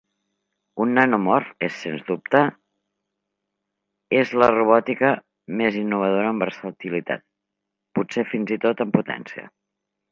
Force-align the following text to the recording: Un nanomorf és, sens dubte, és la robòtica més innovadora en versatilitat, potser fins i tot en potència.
Un 0.85 0.93
nanomorf 0.99 1.51
és, 1.67 1.75
sens 1.81 2.01
dubte, 2.07 2.41
és 4.21 4.33
la 4.45 4.49
robòtica 4.57 5.13
més 5.63 5.81
innovadora 5.85 6.33
en 6.35 6.45
versatilitat, 6.47 7.27
potser 7.99 8.29
fins 8.35 8.59
i 8.59 8.63
tot 8.69 8.85
en 8.89 9.01
potència. 9.01 9.51